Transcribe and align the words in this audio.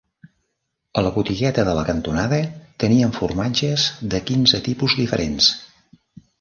A 1.01 1.03
la 1.07 1.11
botigueta 1.17 1.65
de 1.67 1.75
la 1.81 1.83
cantonada 1.89 2.41
tenien 2.85 3.15
formatges 3.19 3.87
de 4.15 4.25
quinze 4.33 4.65
tipus 4.71 4.99
diferents. 5.05 5.55